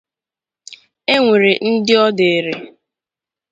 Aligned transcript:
E 1.13 1.15
nwere 1.23 1.51
ndị 1.69 1.93
ọ 2.05 2.07
dịịrị 2.17 2.53